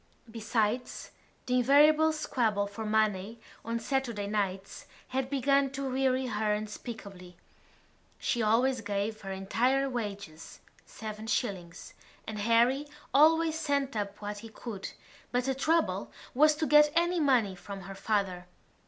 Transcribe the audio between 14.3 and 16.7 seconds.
he could but the trouble was to